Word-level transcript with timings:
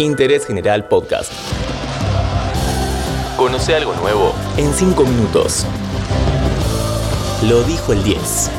Interés 0.00 0.46
General 0.46 0.88
Podcast. 0.88 1.30
Conoce 3.36 3.74
algo 3.74 3.94
nuevo 3.96 4.34
en 4.56 4.72
5 4.72 5.04
minutos. 5.04 5.66
Lo 7.46 7.62
dijo 7.64 7.92
el 7.92 8.02
10. 8.02 8.50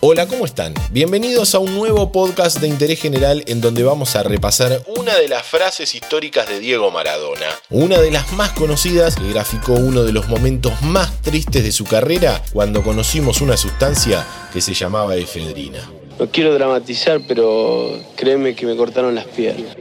Hola, 0.00 0.26
¿cómo 0.26 0.44
están? 0.44 0.74
Bienvenidos 0.90 1.54
a 1.54 1.60
un 1.60 1.72
nuevo 1.72 2.10
podcast 2.10 2.58
de 2.58 2.66
interés 2.66 3.00
general 3.00 3.44
en 3.46 3.60
donde 3.60 3.84
vamos 3.84 4.16
a 4.16 4.24
repasar 4.24 4.82
una 4.98 5.16
de 5.16 5.28
las 5.28 5.46
frases 5.46 5.94
históricas 5.94 6.48
de 6.48 6.58
Diego 6.58 6.90
Maradona, 6.90 7.46
una 7.70 8.00
de 8.00 8.10
las 8.10 8.32
más 8.32 8.50
conocidas 8.50 9.14
que 9.14 9.30
graficó 9.30 9.74
uno 9.74 10.02
de 10.02 10.12
los 10.12 10.26
momentos 10.26 10.82
más 10.82 11.22
tristes 11.22 11.62
de 11.62 11.70
su 11.70 11.84
carrera 11.84 12.42
cuando 12.52 12.82
conocimos 12.82 13.40
una 13.40 13.56
sustancia 13.56 14.26
que 14.52 14.60
se 14.60 14.74
llamaba 14.74 15.14
efedrina. 15.14 15.88
No 16.18 16.28
quiero 16.28 16.54
dramatizar, 16.54 17.20
pero 17.26 17.98
créeme 18.16 18.54
que 18.54 18.66
me 18.66 18.76
cortaron 18.76 19.14
las 19.14 19.26
piernas. 19.26 19.76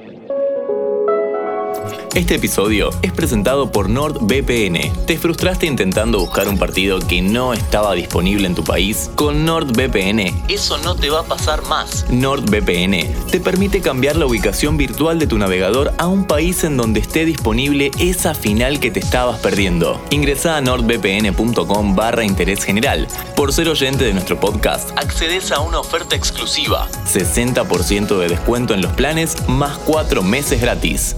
Este 2.15 2.35
episodio 2.35 2.91
es 3.01 3.11
presentado 3.11 3.71
por 3.71 3.89
NordVPN. 3.89 5.05
¿Te 5.07 5.17
frustraste 5.17 5.65
intentando 5.65 6.19
buscar 6.19 6.47
un 6.47 6.59
partido 6.59 6.99
que 6.99 7.23
no 7.23 7.53
estaba 7.53 7.95
disponible 7.95 8.45
en 8.45 8.53
tu 8.53 8.63
país? 8.63 9.09
Con 9.15 9.45
NordVPN, 9.45 10.43
eso 10.47 10.77
no 10.77 10.95
te 10.95 11.09
va 11.09 11.21
a 11.21 11.23
pasar 11.23 11.63
más. 11.63 12.05
NordVPN 12.11 13.31
te 13.31 13.39
permite 13.39 13.81
cambiar 13.81 14.15
la 14.15 14.27
ubicación 14.27 14.77
virtual 14.77 15.17
de 15.17 15.25
tu 15.25 15.39
navegador 15.39 15.91
a 15.97 16.05
un 16.05 16.25
país 16.25 16.63
en 16.63 16.77
donde 16.77 16.99
esté 16.99 17.25
disponible 17.25 17.89
esa 17.97 18.35
final 18.35 18.79
que 18.79 18.91
te 18.91 18.99
estabas 18.99 19.39
perdiendo. 19.39 19.99
Ingresa 20.11 20.55
a 20.55 20.61
nordvpn.com 20.61 21.95
barra 21.95 22.23
interés 22.23 22.63
general. 22.63 23.07
Por 23.35 23.53
ser 23.53 23.69
oyente 23.69 24.05
de 24.05 24.13
nuestro 24.13 24.39
podcast, 24.39 24.91
accedes 24.99 25.51
a 25.51 25.61
una 25.61 25.79
oferta 25.79 26.15
exclusiva. 26.15 26.87
60% 27.11 28.19
de 28.19 28.27
descuento 28.27 28.75
en 28.75 28.83
los 28.83 28.91
planes 28.91 29.35
más 29.47 29.79
4 29.79 30.21
meses 30.21 30.61
gratis. 30.61 31.15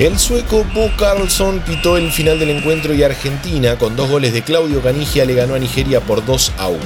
El 0.00 0.18
sueco 0.18 0.64
Bo 0.74 0.90
Carlson 0.98 1.60
pitó 1.60 1.96
el 1.96 2.10
final 2.10 2.40
del 2.40 2.50
encuentro 2.50 2.92
y 2.94 3.04
Argentina, 3.04 3.78
con 3.78 3.94
dos 3.94 4.10
goles 4.10 4.32
de 4.32 4.42
Claudio 4.42 4.82
Canigia, 4.82 5.24
le 5.24 5.34
ganó 5.34 5.54
a 5.54 5.58
Nigeria 5.60 6.00
por 6.00 6.24
2 6.26 6.52
a 6.58 6.66
1. 6.66 6.80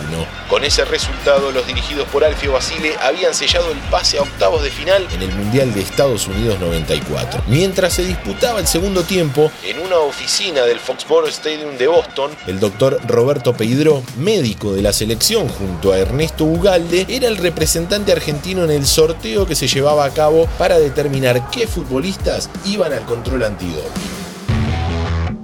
Con 0.50 0.62
ese 0.62 0.84
resultado, 0.84 1.50
los 1.50 1.66
dirigidos 1.66 2.06
por 2.08 2.22
Alfio 2.22 2.52
Basile 2.52 2.94
habían 3.00 3.32
sellado 3.32 3.72
el 3.72 3.78
pase 3.90 4.18
a 4.18 4.22
octavos 4.22 4.62
de 4.62 4.70
final 4.70 5.06
en 5.10 5.22
el 5.22 5.34
Mundial 5.34 5.72
de 5.72 5.80
Estados 5.80 6.26
Unidos 6.26 6.60
94. 6.60 7.44
Mientras 7.46 7.94
se 7.94 8.04
disputaba 8.04 8.60
el 8.60 8.66
segundo 8.66 9.02
tiempo, 9.02 9.50
en 9.64 9.78
una 9.78 9.96
oficina 10.00 10.66
del 10.66 10.78
Foxborough 10.78 11.30
Stadium 11.30 11.78
de 11.78 11.86
Boston, 11.86 12.30
el 12.46 12.60
doctor 12.60 13.00
Roberto 13.06 13.54
Peidró, 13.54 14.02
médico 14.18 14.74
de 14.74 14.82
la 14.82 14.92
selección 14.92 15.48
junto 15.48 15.92
a 15.92 15.98
Ernesto 15.98 16.44
Ugalde, 16.44 17.06
era 17.08 17.28
el 17.28 17.38
representante 17.38 18.12
argentino 18.12 18.64
en 18.64 18.70
el 18.70 18.86
sorteo 18.86 19.46
que 19.46 19.54
se 19.54 19.66
llevaba 19.66 20.04
a 20.04 20.10
cabo 20.10 20.46
para 20.58 20.78
determinar 20.78 21.48
qué 21.50 21.66
futbolistas 21.66 22.50
iban 22.66 22.92
a 22.92 22.97
control 23.04 23.44
antidoping. 23.44 24.18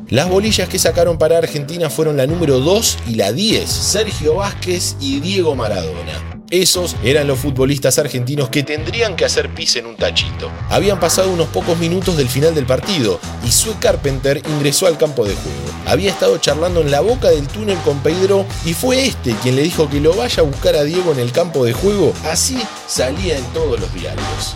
Las 0.08 0.28
bolillas 0.28 0.68
que 0.68 0.78
sacaron 0.78 1.18
para 1.18 1.38
Argentina 1.38 1.90
fueron 1.90 2.16
la 2.16 2.26
número 2.26 2.60
2 2.60 2.98
y 3.08 3.14
la 3.14 3.32
10, 3.32 3.68
Sergio 3.68 4.36
Vázquez 4.36 4.96
y 5.00 5.18
Diego 5.20 5.56
Maradona. 5.56 6.34
Esos 6.50 6.94
eran 7.02 7.26
los 7.26 7.40
futbolistas 7.40 7.98
argentinos 7.98 8.48
que 8.48 8.62
tendrían 8.62 9.16
que 9.16 9.24
hacer 9.24 9.52
pis 9.52 9.74
en 9.76 9.86
un 9.86 9.96
tachito. 9.96 10.52
Habían 10.70 11.00
pasado 11.00 11.32
unos 11.32 11.48
pocos 11.48 11.78
minutos 11.78 12.16
del 12.16 12.28
final 12.28 12.54
del 12.54 12.66
partido 12.66 13.18
y 13.44 13.50
Sue 13.50 13.74
Carpenter 13.80 14.40
ingresó 14.46 14.86
al 14.86 14.98
campo 14.98 15.24
de 15.24 15.34
juego. 15.34 15.58
Había 15.86 16.10
estado 16.10 16.38
charlando 16.38 16.80
en 16.80 16.90
la 16.90 17.00
boca 17.00 17.30
del 17.30 17.48
túnel 17.48 17.78
con 17.78 17.98
Pedro 18.00 18.46
y 18.64 18.74
fue 18.74 19.06
este 19.06 19.34
quien 19.42 19.56
le 19.56 19.62
dijo 19.62 19.88
que 19.88 20.00
lo 20.00 20.14
vaya 20.14 20.42
a 20.42 20.46
buscar 20.46 20.76
a 20.76 20.84
Diego 20.84 21.12
en 21.12 21.18
el 21.18 21.32
campo 21.32 21.64
de 21.64 21.72
juego. 21.72 22.12
Así 22.24 22.58
salía 22.86 23.36
en 23.36 23.44
todos 23.46 23.80
los 23.80 23.92
diarios. 23.92 24.54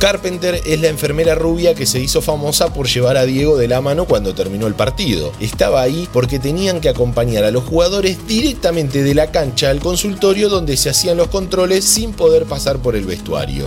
Carpenter 0.00 0.62
es 0.64 0.80
la 0.80 0.88
enfermera 0.88 1.34
rubia 1.34 1.74
que 1.74 1.84
se 1.84 2.00
hizo 2.00 2.22
famosa 2.22 2.72
por 2.72 2.88
llevar 2.88 3.18
a 3.18 3.26
Diego 3.26 3.58
de 3.58 3.68
la 3.68 3.82
mano 3.82 4.06
cuando 4.06 4.34
terminó 4.34 4.66
el 4.66 4.72
partido. 4.72 5.30
Estaba 5.40 5.82
ahí 5.82 6.08
porque 6.10 6.38
tenían 6.38 6.80
que 6.80 6.88
acompañar 6.88 7.44
a 7.44 7.50
los 7.50 7.64
jugadores 7.64 8.26
directamente 8.26 9.02
de 9.02 9.14
la 9.14 9.30
cancha 9.30 9.68
al 9.68 9.78
consultorio 9.80 10.48
donde 10.48 10.78
se 10.78 10.88
hacían 10.88 11.18
los 11.18 11.28
controles 11.28 11.84
sin 11.84 12.14
poder 12.14 12.46
pasar 12.46 12.78
por 12.78 12.96
el 12.96 13.04
vestuario. 13.04 13.66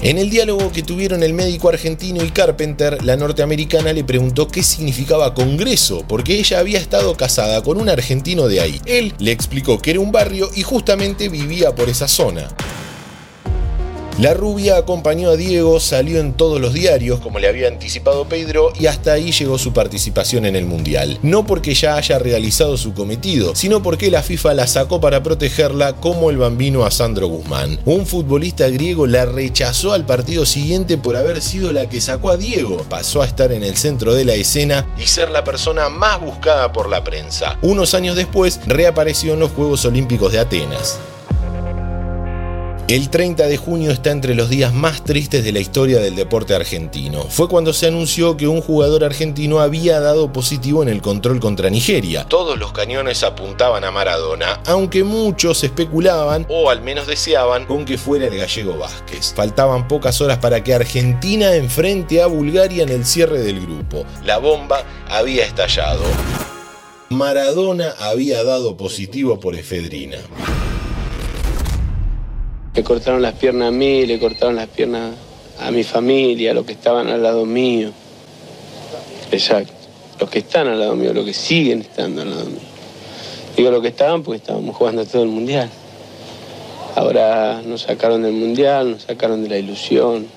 En 0.00 0.16
el 0.16 0.30
diálogo 0.30 0.72
que 0.72 0.82
tuvieron 0.82 1.22
el 1.22 1.34
médico 1.34 1.68
argentino 1.68 2.24
y 2.24 2.30
Carpenter, 2.30 3.04
la 3.04 3.18
norteamericana 3.18 3.92
le 3.92 4.02
preguntó 4.02 4.48
qué 4.48 4.62
significaba 4.62 5.34
Congreso, 5.34 6.06
porque 6.08 6.38
ella 6.38 6.60
había 6.60 6.78
estado 6.78 7.18
casada 7.18 7.62
con 7.62 7.78
un 7.78 7.90
argentino 7.90 8.48
de 8.48 8.62
ahí. 8.62 8.80
Él 8.86 9.12
le 9.18 9.32
explicó 9.32 9.78
que 9.78 9.90
era 9.90 10.00
un 10.00 10.10
barrio 10.10 10.48
y 10.54 10.62
justamente 10.62 11.28
vivía 11.28 11.74
por 11.74 11.90
esa 11.90 12.08
zona. 12.08 12.48
La 14.18 14.34
rubia 14.34 14.76
acompañó 14.76 15.30
a 15.30 15.36
Diego, 15.36 15.78
salió 15.78 16.18
en 16.18 16.32
todos 16.32 16.60
los 16.60 16.74
diarios, 16.74 17.20
como 17.20 17.38
le 17.38 17.46
había 17.46 17.68
anticipado 17.68 18.24
Pedro, 18.24 18.72
y 18.76 18.86
hasta 18.86 19.12
ahí 19.12 19.30
llegó 19.30 19.58
su 19.58 19.72
participación 19.72 20.44
en 20.44 20.56
el 20.56 20.64
Mundial. 20.64 21.20
No 21.22 21.46
porque 21.46 21.72
ya 21.72 21.94
haya 21.94 22.18
realizado 22.18 22.76
su 22.76 22.94
cometido, 22.94 23.54
sino 23.54 23.80
porque 23.80 24.10
la 24.10 24.24
FIFA 24.24 24.54
la 24.54 24.66
sacó 24.66 25.00
para 25.00 25.22
protegerla 25.22 25.92
como 25.92 26.30
el 26.30 26.36
bambino 26.36 26.84
a 26.84 26.90
Sandro 26.90 27.28
Guzmán. 27.28 27.78
Un 27.84 28.06
futbolista 28.06 28.68
griego 28.68 29.06
la 29.06 29.24
rechazó 29.24 29.92
al 29.92 30.04
partido 30.04 30.44
siguiente 30.44 30.98
por 30.98 31.14
haber 31.14 31.40
sido 31.40 31.70
la 31.72 31.88
que 31.88 32.00
sacó 32.00 32.30
a 32.30 32.36
Diego. 32.36 32.84
Pasó 32.88 33.22
a 33.22 33.26
estar 33.26 33.52
en 33.52 33.62
el 33.62 33.76
centro 33.76 34.14
de 34.14 34.24
la 34.24 34.34
escena 34.34 34.84
y 34.98 35.06
ser 35.06 35.30
la 35.30 35.44
persona 35.44 35.90
más 35.90 36.20
buscada 36.20 36.72
por 36.72 36.88
la 36.88 37.04
prensa. 37.04 37.56
Unos 37.62 37.94
años 37.94 38.16
después 38.16 38.58
reapareció 38.66 39.34
en 39.34 39.38
los 39.38 39.52
Juegos 39.52 39.84
Olímpicos 39.84 40.32
de 40.32 40.40
Atenas. 40.40 40.98
El 42.88 43.10
30 43.10 43.48
de 43.48 43.58
junio 43.58 43.90
está 43.90 44.12
entre 44.12 44.34
los 44.34 44.48
días 44.48 44.72
más 44.72 45.04
tristes 45.04 45.44
de 45.44 45.52
la 45.52 45.58
historia 45.58 46.00
del 46.00 46.16
deporte 46.16 46.54
argentino. 46.54 47.24
Fue 47.24 47.46
cuando 47.46 47.74
se 47.74 47.86
anunció 47.86 48.38
que 48.38 48.48
un 48.48 48.62
jugador 48.62 49.04
argentino 49.04 49.60
había 49.60 50.00
dado 50.00 50.32
positivo 50.32 50.82
en 50.82 50.88
el 50.88 51.02
control 51.02 51.38
contra 51.38 51.68
Nigeria. 51.68 52.24
Todos 52.24 52.58
los 52.58 52.72
cañones 52.72 53.24
apuntaban 53.24 53.84
a 53.84 53.90
Maradona, 53.90 54.62
aunque 54.64 55.04
muchos 55.04 55.64
especulaban, 55.64 56.46
o 56.48 56.70
al 56.70 56.80
menos 56.80 57.06
deseaban, 57.06 57.66
con 57.66 57.84
que 57.84 57.98
fuera 57.98 58.26
el 58.26 58.38
gallego 58.38 58.78
Vázquez. 58.78 59.34
Faltaban 59.34 59.86
pocas 59.86 60.22
horas 60.22 60.38
para 60.38 60.64
que 60.64 60.72
Argentina 60.72 61.54
enfrente 61.56 62.22
a 62.22 62.26
Bulgaria 62.26 62.84
en 62.84 62.88
el 62.88 63.04
cierre 63.04 63.40
del 63.40 63.60
grupo. 63.60 64.06
La 64.24 64.38
bomba 64.38 64.82
había 65.10 65.44
estallado. 65.44 66.04
Maradona 67.10 67.92
había 68.00 68.42
dado 68.44 68.78
positivo 68.78 69.38
por 69.40 69.56
efedrina. 69.56 70.16
Le 72.78 72.84
cortaron 72.84 73.20
las 73.20 73.34
piernas 73.34 73.68
a 73.68 73.70
mí, 73.72 74.06
le 74.06 74.20
cortaron 74.20 74.54
las 74.54 74.68
piernas 74.68 75.16
a 75.58 75.72
mi 75.72 75.82
familia, 75.82 76.52
a 76.52 76.54
los 76.54 76.64
que 76.64 76.74
estaban 76.74 77.08
al 77.08 77.20
lado 77.20 77.44
mío. 77.44 77.90
Exacto. 79.32 79.72
Los 80.20 80.30
que 80.30 80.38
están 80.38 80.68
al 80.68 80.78
lado 80.78 80.94
mío, 80.94 81.12
los 81.12 81.24
que 81.24 81.34
siguen 81.34 81.80
estando 81.80 82.22
al 82.22 82.30
lado 82.30 82.44
mío. 82.44 82.60
Digo 83.56 83.72
los 83.72 83.82
que 83.82 83.88
estaban 83.88 84.22
porque 84.22 84.36
estábamos 84.36 84.76
jugando 84.76 85.04
todo 85.04 85.24
el 85.24 85.28
mundial. 85.28 85.68
Ahora 86.94 87.62
nos 87.66 87.82
sacaron 87.82 88.22
del 88.22 88.34
mundial, 88.34 88.92
nos 88.92 89.02
sacaron 89.02 89.42
de 89.42 89.48
la 89.48 89.58
ilusión. 89.58 90.28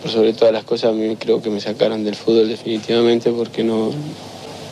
Por 0.00 0.10
sobre 0.10 0.32
todas 0.32 0.54
las 0.54 0.64
cosas, 0.64 0.92
a 0.92 0.94
mí 0.94 1.16
creo 1.16 1.42
que 1.42 1.50
me 1.50 1.60
sacaron 1.60 2.02
del 2.02 2.14
fútbol 2.14 2.48
definitivamente 2.48 3.30
porque 3.30 3.62
no, 3.62 3.90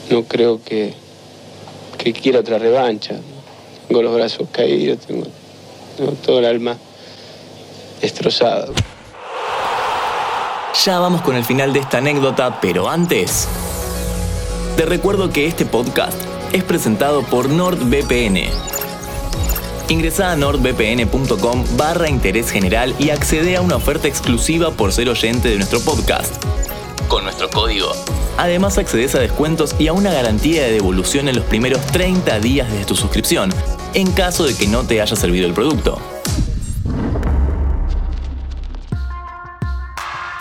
no 0.09 0.25
creo 0.25 0.63
que, 0.65 0.95
que 1.99 2.15
quiera 2.15 2.41
otra 2.41 2.59
revancha. 2.59 3.17
Tengo 3.87 4.01
los 4.01 4.15
brazos 4.15 4.49
caídos, 4.51 5.01
tengo, 5.01 5.27
todo 5.97 6.39
el 6.39 6.45
alma 6.45 6.77
destrozado. 8.01 8.73
Ya 10.85 10.99
vamos 10.99 11.23
con 11.23 11.37
el 11.37 11.45
final 11.45 11.73
de 11.73 11.81
esta 11.81 11.99
anécdota, 11.99 12.61
pero 12.61 12.89
antes, 12.89 13.49
te 14.77 14.85
recuerdo 14.85 15.31
que 15.31 15.47
este 15.47 15.65
podcast 15.65 16.21
es 16.53 16.63
presentado 16.63 17.23
por 17.23 17.49
NordVPN. 17.49 18.51
Ingresa 19.89 20.33
a 20.33 20.37
nordvpn.com 20.37 21.65
barra 21.77 22.09
interés 22.11 22.51
general 22.51 22.95
y 22.99 23.11
accede 23.11 23.57
a 23.57 23.63
una 23.63 23.77
oferta 23.77 24.09
exclusiva 24.09 24.73
por 24.73 24.93
ser 24.93 25.09
oyente 25.09 25.49
de 25.49 25.57
nuestro 25.57 25.81
podcast. 25.81 26.35
Con 27.09 27.25
nuestro 27.25 27.49
código. 27.49 27.93
Además 28.37 28.79
accedes 28.79 29.15
a 29.15 29.19
descuentos 29.19 29.75
y 29.79 29.89
a 29.89 29.93
una 29.93 30.13
garantía 30.13 30.65
de 30.65 30.73
devolución 30.73 31.29
en 31.29 31.37
los 31.37 31.45
primeros 31.45 31.85
30 31.87 32.39
días 32.41 32.71
de 32.71 32.85
tu 32.85 32.95
suscripción, 32.95 33.51
en 33.95 34.13
caso 34.13 34.45
de 34.45 34.55
que 34.55 34.67
no 34.67 34.85
te 34.85 35.01
haya 35.01 35.17
servido 35.17 35.47
el 35.47 35.55
producto. 35.55 36.01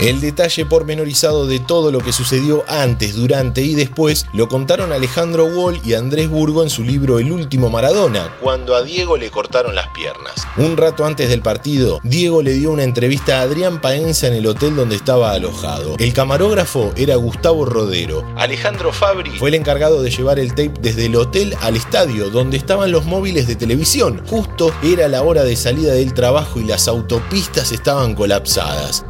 El 0.05 0.21
detalle 0.21 0.67
pormenorizado 0.67 1.47
de 1.47 1.59
todo 1.59 1.91
lo 1.91 1.97
que 1.97 2.13
sucedió 2.13 2.63
antes, 2.67 3.15
durante 3.15 3.63
y 3.63 3.73
después 3.73 4.27
lo 4.33 4.47
contaron 4.47 4.91
Alejandro 4.91 5.45
Wall 5.45 5.81
y 5.83 5.95
Andrés 5.95 6.29
Burgo 6.29 6.61
en 6.61 6.69
su 6.69 6.83
libro 6.83 7.17
El 7.17 7.31
último 7.31 7.71
Maradona, 7.71 8.31
cuando 8.39 8.75
a 8.75 8.83
Diego 8.83 9.17
le 9.17 9.31
cortaron 9.31 9.73
las 9.73 9.87
piernas. 9.95 10.45
Un 10.57 10.77
rato 10.77 11.05
antes 11.05 11.27
del 11.27 11.41
partido, 11.41 12.01
Diego 12.03 12.43
le 12.43 12.53
dio 12.53 12.69
una 12.69 12.83
entrevista 12.83 13.39
a 13.39 13.41
Adrián 13.41 13.81
Paenza 13.81 14.27
en 14.27 14.35
el 14.35 14.45
hotel 14.45 14.75
donde 14.75 14.95
estaba 14.95 15.31
alojado. 15.31 15.95
El 15.97 16.13
camarógrafo 16.13 16.93
era 16.95 17.15
Gustavo 17.15 17.65
Rodero. 17.65 18.23
Alejandro 18.37 18.93
Fabri 18.93 19.31
fue 19.39 19.49
el 19.49 19.55
encargado 19.55 20.03
de 20.03 20.11
llevar 20.11 20.37
el 20.37 20.49
tape 20.49 20.73
desde 20.81 21.07
el 21.07 21.15
hotel 21.15 21.55
al 21.61 21.75
estadio, 21.75 22.29
donde 22.29 22.57
estaban 22.57 22.91
los 22.91 23.05
móviles 23.05 23.47
de 23.47 23.55
televisión. 23.55 24.21
Justo 24.27 24.71
era 24.83 25.07
la 25.07 25.23
hora 25.23 25.43
de 25.43 25.55
salida 25.55 25.93
del 25.93 26.13
trabajo 26.13 26.59
y 26.59 26.63
las 26.63 26.87
autopistas 26.87 27.71
estaban 27.71 28.13
colapsadas. 28.13 29.03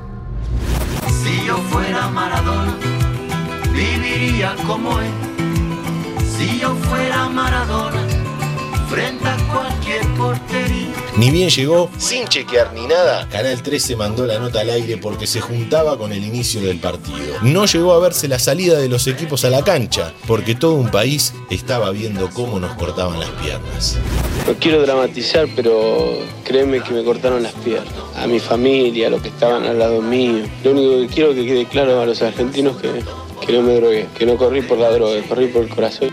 Si 1.25 1.43
yo 1.43 1.57
fuera 1.71 2.07
Maradona, 2.09 2.77
viviría 3.73 4.55
como 4.67 4.99
él. 4.99 5.11
Si 6.23 6.59
yo 6.59 6.75
fuera 6.75 7.27
Maradona, 7.29 8.03
frente 8.87 9.27
a 9.27 9.35
cualquier 9.51 10.05
portería. 10.19 10.64
Ni 11.17 11.31
bien 11.31 11.49
llegó, 11.49 11.89
sin 11.97 12.27
chequear 12.27 12.73
ni 12.73 12.85
nada, 12.87 13.29
Canal 13.29 13.63
13 13.63 13.95
mandó 13.95 14.25
la 14.25 14.37
nota 14.37 14.59
al 14.59 14.69
aire 14.69 14.97
porque 14.97 15.27
se 15.27 15.39
juntaba 15.39 15.97
con 15.97 16.11
el 16.11 16.21
inicio 16.21 16.59
del 16.59 16.77
partido. 16.77 17.37
No 17.41 17.65
llegó 17.65 17.93
a 17.93 17.99
verse 17.99 18.27
la 18.27 18.37
salida 18.37 18.77
de 18.79 18.89
los 18.89 19.07
equipos 19.07 19.45
a 19.45 19.49
la 19.49 19.63
cancha, 19.63 20.13
porque 20.27 20.55
todo 20.55 20.73
un 20.73 20.91
país 20.91 21.33
estaba 21.49 21.91
viendo 21.91 22.29
cómo 22.31 22.59
nos 22.59 22.75
cortaban 22.75 23.17
las 23.17 23.29
piernas. 23.29 23.97
No 24.45 24.55
quiero 24.55 24.81
dramatizar, 24.81 25.47
pero 25.55 26.19
créeme 26.43 26.81
que 26.81 26.93
me 26.93 27.03
cortaron 27.05 27.43
las 27.43 27.53
piernas. 27.53 27.93
A 28.17 28.27
mi 28.27 28.41
familia, 28.41 29.07
a 29.07 29.11
los 29.11 29.21
que 29.21 29.29
estaban 29.29 29.63
al 29.63 29.79
lado 29.79 30.01
mío. 30.01 30.43
Lo 30.65 30.71
único 30.71 30.99
que 30.99 31.07
quiero 31.07 31.33
que 31.33 31.45
quede 31.45 31.65
claro 31.65 32.01
a 32.01 32.05
los 32.05 32.21
argentinos 32.21 32.75
que, 32.81 32.89
que 33.45 33.53
no 33.53 33.61
me 33.61 33.75
drogué, 33.75 34.07
que 34.17 34.25
no 34.25 34.35
corrí 34.35 34.61
por 34.63 34.79
la 34.79 34.91
droga, 34.91 35.21
corrí 35.29 35.47
por 35.47 35.63
el 35.63 35.69
corazón. 35.69 36.09